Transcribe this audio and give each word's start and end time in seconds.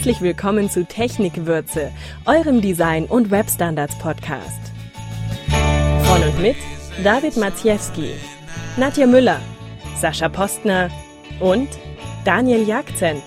Herzlich 0.00 0.22
willkommen 0.22 0.70
zu 0.70 0.86
Technikwürze, 0.86 1.92
eurem 2.24 2.62
Design- 2.62 3.04
und 3.04 3.30
Webstandards-Podcast. 3.30 4.72
Von 6.04 6.22
und 6.22 6.40
mit 6.40 6.56
David 7.04 7.36
Maciejewski, 7.36 8.12
Nadja 8.78 9.06
Müller, 9.06 9.42
Sascha 9.96 10.30
Postner 10.30 10.88
und 11.38 11.68
Daniel 12.24 12.66
Jagzent. 12.66 13.22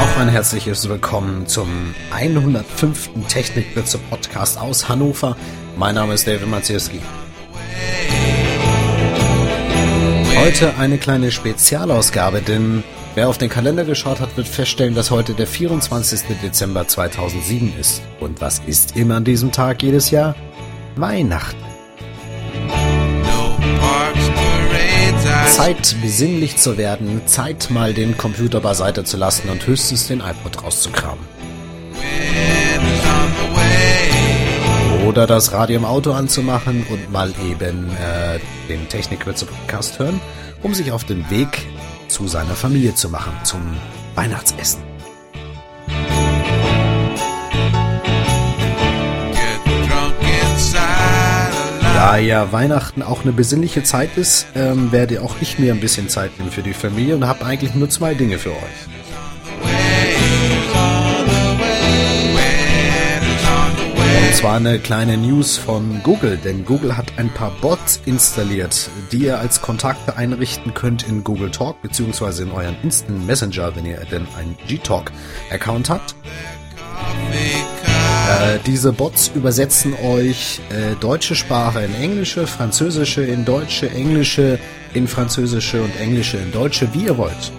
Auch 0.00 0.20
ein 0.20 0.28
herzliches 0.28 0.88
Willkommen 0.88 1.48
zum 1.48 1.92
105. 2.12 3.10
Technikwürze 3.26 3.98
Podcast 3.98 4.60
aus 4.60 4.88
Hannover. 4.88 5.36
Mein 5.76 5.96
Name 5.96 6.14
ist 6.14 6.28
David 6.28 6.48
Maciejewski. 6.48 7.00
Heute 10.36 10.76
eine 10.78 10.98
kleine 10.98 11.30
Spezialausgabe, 11.30 12.42
denn 12.42 12.82
wer 13.14 13.28
auf 13.28 13.38
den 13.38 13.48
Kalender 13.48 13.84
geschaut 13.84 14.20
hat, 14.20 14.36
wird 14.36 14.48
feststellen, 14.48 14.94
dass 14.94 15.10
heute 15.10 15.34
der 15.34 15.46
24. 15.46 16.22
Dezember 16.42 16.86
2007 16.88 17.72
ist. 17.78 18.02
Und 18.20 18.40
was 18.40 18.60
ist 18.66 18.96
immer 18.96 19.16
an 19.16 19.24
diesem 19.24 19.52
Tag 19.52 19.82
jedes 19.82 20.10
Jahr? 20.10 20.34
Weihnachten. 20.96 21.62
Zeit, 25.46 25.96
besinnlich 26.02 26.56
zu 26.56 26.76
werden, 26.76 27.22
Zeit 27.26 27.70
mal 27.70 27.94
den 27.94 28.18
Computer 28.18 28.60
beiseite 28.60 29.04
zu 29.04 29.16
lassen 29.16 29.48
und 29.48 29.66
höchstens 29.66 30.08
den 30.08 30.20
iPod 30.20 30.64
rauszukramen. 30.64 31.24
Oder 35.06 35.26
das 35.26 35.52
Radio 35.52 35.76
im 35.76 35.84
Auto 35.84 36.12
anzumachen 36.12 36.86
und 36.88 37.12
mal 37.12 37.30
eben 37.46 37.90
äh, 37.90 38.38
den 38.70 38.88
Technikwürze-Podcast 38.88 39.98
hören, 39.98 40.18
um 40.62 40.72
sich 40.72 40.92
auf 40.92 41.04
den 41.04 41.28
Weg 41.30 41.66
zu 42.08 42.26
seiner 42.26 42.54
Familie 42.54 42.94
zu 42.94 43.10
machen, 43.10 43.34
zum 43.44 43.60
Weihnachtsessen. 44.14 44.80
Da 51.94 52.16
ja 52.16 52.50
Weihnachten 52.52 53.02
auch 53.02 53.22
eine 53.22 53.32
besinnliche 53.32 53.82
Zeit 53.82 54.16
ist, 54.16 54.46
ähm, 54.54 54.90
werde 54.90 55.20
auch 55.20 55.36
ich 55.40 55.58
mir 55.58 55.74
ein 55.74 55.80
bisschen 55.80 56.08
Zeit 56.08 56.38
nehmen 56.38 56.50
für 56.50 56.62
die 56.62 56.72
Familie 56.72 57.14
und 57.14 57.26
habe 57.26 57.44
eigentlich 57.44 57.74
nur 57.74 57.90
zwei 57.90 58.14
Dinge 58.14 58.38
für 58.38 58.52
euch. 58.52 59.03
Und 64.34 64.40
zwar 64.40 64.56
eine 64.56 64.80
kleine 64.80 65.16
News 65.16 65.56
von 65.56 66.02
Google, 66.02 66.36
denn 66.36 66.64
Google 66.64 66.96
hat 66.96 67.06
ein 67.18 67.30
paar 67.32 67.52
Bots 67.60 68.00
installiert, 68.04 68.90
die 69.12 69.18
ihr 69.18 69.38
als 69.38 69.62
Kontakte 69.62 70.16
einrichten 70.16 70.74
könnt 70.74 71.06
in 71.06 71.22
Google 71.22 71.52
Talk 71.52 71.80
beziehungsweise 71.82 72.42
in 72.42 72.50
euren 72.50 72.76
Instant 72.82 73.24
Messenger, 73.28 73.76
wenn 73.76 73.86
ihr 73.86 74.04
denn 74.10 74.26
einen 74.36 74.56
G-Talk-Account 74.66 75.88
habt. 75.88 76.16
Äh, 77.30 78.58
diese 78.66 78.92
Bots 78.92 79.30
übersetzen 79.36 79.94
euch 80.02 80.60
äh, 80.70 80.96
deutsche 80.96 81.36
Sprache 81.36 81.82
in 81.84 81.94
englische, 81.94 82.48
französische 82.48 83.22
in 83.22 83.44
deutsche, 83.44 83.88
englische 83.88 84.58
in 84.94 85.06
französische 85.06 85.80
und 85.80 85.94
englische 86.00 86.38
in 86.38 86.50
deutsche, 86.50 86.92
wie 86.92 87.04
ihr 87.04 87.16
wollt. 87.16 87.52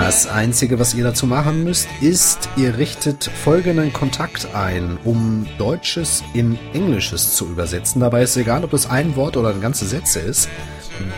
Das 0.00 0.26
Einzige, 0.26 0.78
was 0.78 0.94
ihr 0.94 1.04
dazu 1.04 1.26
machen 1.26 1.64
müsst, 1.64 1.86
ist, 2.00 2.48
ihr 2.56 2.78
richtet 2.78 3.24
folgenden 3.24 3.92
Kontakt 3.92 4.54
ein, 4.54 4.96
um 5.04 5.46
Deutsches 5.58 6.24
in 6.32 6.58
Englisches 6.72 7.34
zu 7.34 7.46
übersetzen. 7.46 8.00
Dabei 8.00 8.22
ist 8.22 8.38
egal, 8.38 8.64
ob 8.64 8.70
das 8.70 8.88
ein 8.88 9.16
Wort 9.16 9.36
oder 9.36 9.50
eine 9.50 9.60
ganze 9.60 9.84
Sätze 9.86 10.20
ist. 10.20 10.48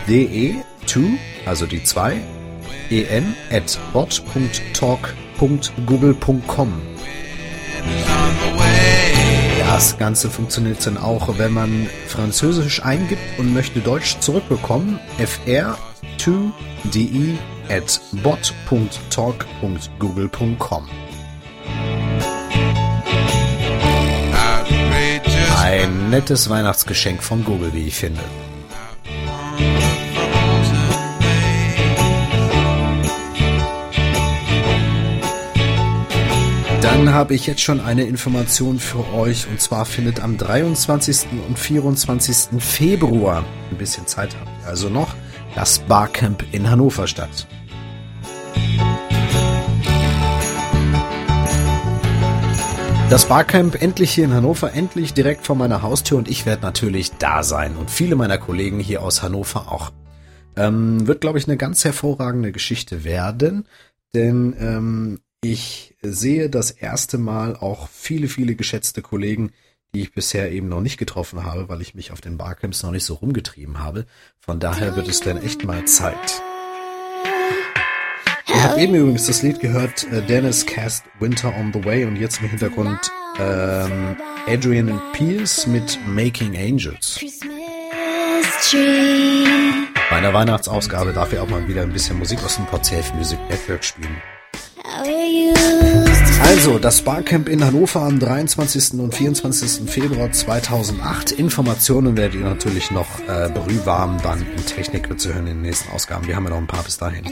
de2, 0.09 0.57
also 1.45 1.65
die 1.65 1.83
2, 1.83 2.17
en 2.89 3.33
at 3.49 3.79
bot.talk.google.com. 3.93 6.73
Das 9.59 9.97
Ganze 9.97 10.29
funktioniert 10.29 10.85
dann 10.85 10.97
auch, 10.97 11.37
wenn 11.37 11.53
man 11.53 11.87
Französisch 12.07 12.83
eingibt 12.83 13.39
und 13.39 13.53
möchte 13.53 13.79
Deutsch 13.79 14.19
zurückbekommen. 14.19 14.99
Fr2de 16.25 17.37
at 17.69 18.01
bot.talk.google.com. 18.23 20.89
Ein 25.57 26.09
nettes 26.09 26.49
Weihnachtsgeschenk 26.49 27.23
von 27.23 27.43
Google, 27.43 27.73
wie 27.73 27.87
ich 27.87 27.95
finde. 27.95 28.21
Dann 36.81 37.13
habe 37.13 37.33
ich 37.33 37.47
jetzt 37.47 37.61
schon 37.61 37.79
eine 37.81 38.03
Information 38.03 38.79
für 38.79 39.11
euch 39.13 39.47
und 39.47 39.59
zwar 39.59 39.85
findet 39.85 40.21
am 40.21 40.37
23. 40.37 41.25
und 41.47 41.57
24. 41.57 42.61
Februar, 42.61 43.43
ein 43.71 43.77
bisschen 43.77 44.05
Zeit 44.05 44.35
habt 44.35 44.51
ihr 44.61 44.67
also 44.67 44.89
noch, 44.89 45.15
das 45.55 45.79
Barcamp 45.79 46.43
in 46.51 46.69
Hannover 46.69 47.07
statt. 47.07 47.47
Das 53.09 53.25
Barcamp 53.27 53.81
endlich 53.81 54.11
hier 54.11 54.25
in 54.25 54.33
Hannover, 54.33 54.73
endlich 54.73 55.13
direkt 55.13 55.45
vor 55.45 55.55
meiner 55.55 55.81
Haustür 55.81 56.17
und 56.17 56.27
ich 56.27 56.45
werde 56.45 56.63
natürlich 56.63 57.11
da 57.11 57.43
sein 57.43 57.77
und 57.77 57.89
viele 57.89 58.15
meiner 58.15 58.37
Kollegen 58.37 58.79
hier 58.79 59.01
aus 59.01 59.23
Hannover 59.23 59.71
auch. 59.71 59.93
Ähm, 60.57 61.07
wird, 61.07 61.21
glaube 61.21 61.37
ich, 61.37 61.47
eine 61.47 61.57
ganz 61.57 61.85
hervorragende 61.85 62.51
Geschichte 62.51 63.03
werden, 63.03 63.67
denn 64.13 64.55
ähm, 64.59 65.19
ich 65.41 65.95
sehe 66.01 66.49
das 66.49 66.71
erste 66.71 67.17
Mal 67.17 67.55
auch 67.55 67.87
viele, 67.89 68.27
viele 68.27 68.55
geschätzte 68.55 69.01
Kollegen, 69.01 69.51
die 69.95 70.01
ich 70.01 70.13
bisher 70.13 70.51
eben 70.51 70.67
noch 70.67 70.81
nicht 70.81 70.97
getroffen 70.97 71.45
habe, 71.45 71.69
weil 71.69 71.81
ich 71.81 71.95
mich 71.95 72.11
auf 72.11 72.19
den 72.19 72.37
Barcamps 72.37 72.83
noch 72.83 72.91
nicht 72.91 73.05
so 73.05 73.13
rumgetrieben 73.13 73.79
habe. 73.79 74.05
Von 74.39 74.59
daher 74.59 74.95
wird 74.97 75.07
es 75.07 75.21
dann 75.21 75.41
echt 75.41 75.63
mal 75.63 75.85
Zeit. 75.85 76.41
Ihr 78.47 78.63
habt 78.63 78.77
eben 78.77 78.93
übrigens 78.93 79.25
das 79.27 79.41
Lied 79.41 79.59
gehört, 79.61 80.05
äh, 80.11 80.21
Dennis 80.21 80.65
Cast 80.65 81.05
Winter 81.19 81.53
on 81.57 81.71
the 81.73 81.83
Way 81.83 82.05
und 82.05 82.17
jetzt 82.17 82.41
im 82.41 82.49
Hintergrund 82.49 82.99
ähm, 83.39 84.17
Adrian 84.47 84.89
and 84.89 85.01
Pierce 85.13 85.65
mit 85.65 85.97
Making 86.07 86.57
Angels. 86.57 87.19
Bei 90.09 90.17
einer 90.17 90.33
Weihnachtsausgabe 90.33 91.13
darf 91.13 91.31
ich 91.31 91.39
auch 91.39 91.49
mal 91.49 91.67
wieder 91.67 91.83
ein 91.83 91.93
bisschen 91.93 92.19
Musik 92.19 92.43
aus 92.43 92.57
dem 92.57 92.65
Podsafe 92.65 93.13
Music 93.15 93.39
Network 93.49 93.83
spielen. 93.83 94.21
Also, 96.45 96.77
das 96.77 97.01
Barcamp 97.01 97.49
in 97.49 97.65
Hannover 97.65 98.03
am 98.03 98.19
23. 98.19 98.99
und 98.99 99.15
24. 99.15 99.89
Februar 99.89 100.31
2008. 100.31 101.31
Informationen 101.31 102.15
werdet 102.17 102.35
ihr 102.35 102.45
natürlich 102.45 102.91
noch 102.91 103.19
äh, 103.27 103.49
brühwarm 103.49 104.19
dann 104.21 104.45
in 104.55 104.63
Technik 104.63 105.19
zu 105.19 105.33
hören 105.33 105.47
in 105.47 105.55
den 105.55 105.61
nächsten 105.63 105.91
Ausgaben. 105.91 106.27
Wir 106.27 106.35
haben 106.35 106.43
ja 106.43 106.51
noch 106.51 106.59
ein 106.59 106.67
paar 106.67 106.83
bis 106.83 106.99
dahin. 106.99 107.23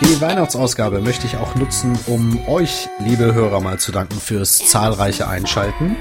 Die 0.00 0.20
Weihnachtsausgabe 0.20 1.00
möchte 1.00 1.26
ich 1.26 1.36
auch 1.36 1.54
nutzen, 1.54 1.98
um 2.06 2.48
euch, 2.48 2.88
liebe 3.00 3.34
Hörer, 3.34 3.60
mal 3.60 3.78
zu 3.78 3.92
danken 3.92 4.18
fürs 4.18 4.56
zahlreiche 4.56 5.28
Einschalten. 5.28 5.96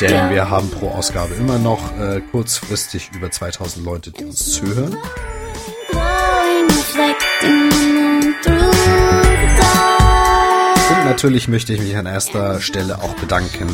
Denn 0.00 0.30
wir 0.30 0.50
haben 0.50 0.70
pro 0.70 0.90
Ausgabe 0.90 1.34
immer 1.34 1.58
noch 1.58 1.98
äh, 1.98 2.20
kurzfristig 2.30 3.10
über 3.14 3.30
2000 3.30 3.84
Leute, 3.84 4.10
die 4.10 4.26
uns 4.26 4.52
zuhören. 4.52 4.96
Natürlich 11.18 11.48
möchte 11.48 11.72
ich 11.72 11.80
mich 11.80 11.96
an 11.96 12.06
erster 12.06 12.60
Stelle 12.60 13.02
auch 13.02 13.12
bedanken 13.16 13.68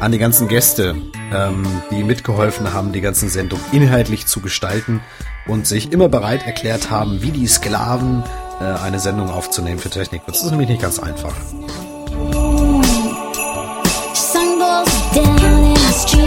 an 0.00 0.10
die 0.10 0.18
ganzen 0.18 0.48
Gäste, 0.48 0.96
ähm, 1.32 1.64
die 1.92 2.02
mitgeholfen 2.02 2.74
haben, 2.74 2.90
die 2.90 3.00
ganzen 3.00 3.28
Sendung 3.28 3.60
inhaltlich 3.70 4.26
zu 4.26 4.40
gestalten 4.40 5.00
und 5.46 5.64
sich 5.64 5.92
immer 5.92 6.08
bereit 6.08 6.44
erklärt 6.44 6.90
haben, 6.90 7.22
wie 7.22 7.30
die 7.30 7.46
Sklaven 7.46 8.24
äh, 8.60 8.64
eine 8.64 8.98
Sendung 8.98 9.30
aufzunehmen 9.30 9.78
für 9.78 9.90
Technik. 9.90 10.22
Das 10.26 10.42
ist 10.42 10.50
nämlich 10.50 10.70
nicht 10.70 10.82
ganz 10.82 10.98
einfach. 10.98 11.34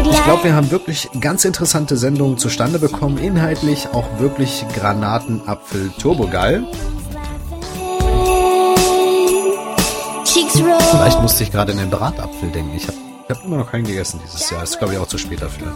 Ich 0.10 0.24
glaube, 0.24 0.44
wir 0.46 0.56
haben 0.56 0.72
wirklich 0.72 1.10
ganz 1.20 1.44
interessante 1.44 1.98
Sendungen 1.98 2.38
zustande 2.38 2.80
bekommen. 2.80 3.18
Inhaltlich 3.18 3.90
auch 3.92 4.08
wirklich 4.20 4.64
Granatenapfel 4.74 5.92
Turbogeil. 6.00 6.64
Vielleicht 10.92 11.22
musste 11.22 11.44
ich 11.44 11.52
gerade 11.52 11.72
in 11.72 11.78
den 11.78 11.90
Bratapfel 11.90 12.50
denken. 12.50 12.76
Ich 12.76 12.88
habe 12.88 12.98
hab 13.30 13.46
immer 13.46 13.58
noch 13.58 13.72
keinen 13.72 13.86
gegessen 13.86 14.20
dieses 14.26 14.50
Jahr. 14.50 14.62
Ist, 14.62 14.78
glaube 14.78 14.94
ich, 14.94 15.00
auch 15.00 15.08
zu 15.08 15.18
spät 15.18 15.42
dafür. 15.42 15.74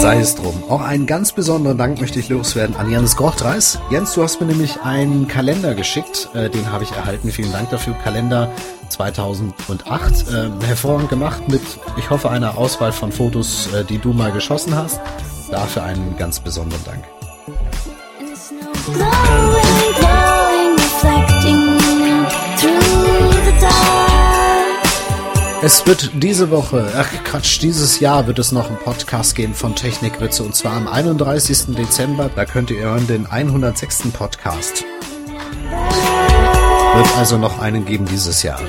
Sei 0.00 0.20
es 0.20 0.36
drum. 0.36 0.62
Auch 0.68 0.80
einen 0.80 1.06
ganz 1.06 1.32
besonderen 1.32 1.76
Dank 1.76 2.00
möchte 2.00 2.20
ich 2.20 2.28
loswerden 2.28 2.76
an 2.76 2.88
Jens 2.88 3.16
Grochtreis. 3.16 3.80
Jens, 3.90 4.14
du 4.14 4.22
hast 4.22 4.40
mir 4.40 4.46
nämlich 4.46 4.80
einen 4.82 5.26
Kalender 5.26 5.74
geschickt, 5.74 6.28
äh, 6.34 6.48
den 6.48 6.70
habe 6.70 6.84
ich 6.84 6.92
erhalten. 6.92 7.32
Vielen 7.32 7.52
Dank 7.52 7.70
dafür. 7.70 7.94
Kalender 7.94 8.52
2008. 8.90 10.28
Äh, 10.28 10.66
hervorragend 10.66 11.10
gemacht 11.10 11.48
mit, 11.48 11.62
ich 11.96 12.10
hoffe, 12.10 12.30
einer 12.30 12.56
Auswahl 12.56 12.92
von 12.92 13.10
Fotos, 13.10 13.72
äh, 13.72 13.84
die 13.84 13.98
du 13.98 14.12
mal 14.12 14.30
geschossen 14.30 14.76
hast. 14.76 15.00
Dafür 15.50 15.82
einen 15.82 16.16
ganz 16.16 16.38
besonderen 16.38 16.84
Dank. 16.84 17.17
Es 25.60 25.86
wird 25.86 26.10
diese 26.14 26.50
Woche, 26.50 26.92
ach 26.96 27.08
Quatsch, 27.24 27.60
dieses 27.60 28.00
Jahr 28.00 28.26
wird 28.26 28.38
es 28.38 28.52
noch 28.52 28.68
einen 28.68 28.78
Podcast 28.78 29.34
geben 29.34 29.54
von 29.54 29.74
Technikwitze 29.74 30.42
und 30.42 30.54
zwar 30.54 30.72
am 30.72 30.88
31. 30.88 31.76
Dezember. 31.76 32.30
Da 32.34 32.44
könnt 32.44 32.70
ihr 32.70 32.80
hören 32.80 33.06
den 33.06 33.26
106. 33.26 34.12
Podcast. 34.12 34.84
Wird 36.94 37.16
also 37.18 37.38
noch 37.38 37.58
einen 37.58 37.84
geben 37.84 38.06
dieses 38.06 38.42
Jahr. 38.42 38.60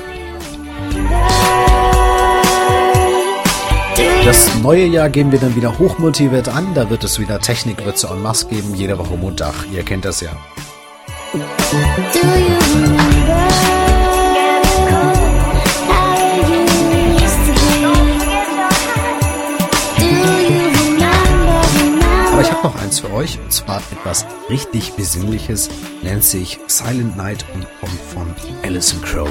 Das 4.24 4.54
neue 4.62 4.86
Jahr 4.86 5.08
gehen 5.08 5.32
wir 5.32 5.38
dann 5.38 5.56
wieder 5.56 5.78
hochmotiviert 5.78 6.48
an. 6.48 6.74
Da 6.74 6.88
wird 6.90 7.04
es 7.04 7.18
wieder 7.18 7.40
Technikwitze 7.40 8.08
en 8.08 8.22
masse 8.22 8.46
geben, 8.46 8.74
jede 8.74 8.98
Woche 8.98 9.16
Montag. 9.16 9.54
Ihr 9.72 9.82
kennt 9.82 10.04
das 10.04 10.20
ja. 10.20 10.30
You 11.32 11.40
remember? 12.74 13.50
habe 22.62 22.74
noch 22.74 22.82
eins 22.82 23.00
für 23.00 23.12
euch, 23.12 23.38
und 23.38 23.52
zwar 23.52 23.82
etwas 23.90 24.26
richtig 24.48 24.92
Besinnliches, 24.92 25.70
nennt 26.02 26.24
sich 26.24 26.58
Silent 26.66 27.16
Night 27.16 27.44
und 27.54 27.66
kommt 27.80 28.00
von 28.12 28.34
Alison 28.62 29.00
Crow. 29.02 29.28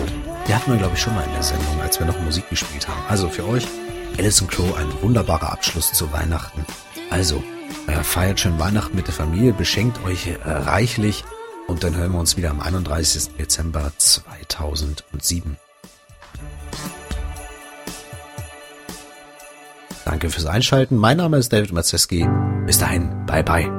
Die 0.48 0.56
hatten 0.56 0.72
wir, 0.72 0.78
glaube 0.78 0.96
ich, 0.96 1.02
schon 1.02 1.14
mal 1.16 1.24
in 1.24 1.34
der 1.34 1.44
Sendung, 1.44 1.80
als 1.82 2.00
wir 2.00 2.08
noch 2.08 2.20
Musik 2.22 2.50
gespielt 2.50 2.88
haben. 2.88 3.02
Also 3.08 3.30
für 3.30 3.48
euch, 3.48 3.68
Alison 4.18 4.48
Crow, 4.48 4.78
ein 4.78 4.88
wunderbarer 5.02 5.52
Abschluss 5.52 5.94
zu 5.94 6.12
Weihnachten. 6.12 6.66
Also, 7.10 7.44
äh, 7.88 8.04
feiert 8.04 8.40
schön 8.40 8.60
Weihnachten 8.60 8.96
mit 8.96 9.08
der 9.08 9.14
Familie, 9.14 9.54
beschenkt 9.54 10.04
euch 10.04 10.28
äh, 10.28 10.38
reichlich 10.44 11.24
und 11.68 11.84
dann 11.84 11.96
hören 11.96 12.12
wir 12.14 12.20
uns 12.20 12.38
wieder 12.38 12.50
am 12.50 12.60
31. 12.60 13.36
Dezember 13.38 13.92
2007. 13.98 15.58
Danke 20.06 20.30
fürs 20.30 20.48
Einschalten. 20.48 20.98
Mein 20.98 21.18
Name 21.18 21.38
ist 21.38 21.54
David 21.54 21.72
Mazeski. 21.72 22.28
Bis 22.66 22.80
dahin, 22.80 23.26
bye 23.28 23.44
bye. 23.44 23.79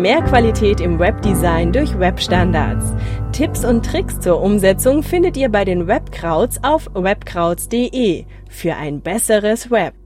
Mehr 0.00 0.22
Qualität 0.22 0.80
im 0.80 0.98
Webdesign 0.98 1.72
durch 1.72 1.98
Webstandards. 1.98 2.94
Tipps 3.32 3.66
und 3.66 3.84
Tricks 3.84 4.18
zur 4.18 4.40
Umsetzung 4.40 5.02
findet 5.02 5.36
ihr 5.36 5.50
bei 5.50 5.66
den 5.66 5.86
Webkrauts 5.88 6.58
auf 6.64 6.88
webkrauts.de 6.94 8.24
für 8.48 8.76
ein 8.76 9.02
besseres 9.02 9.70
Web. 9.70 9.99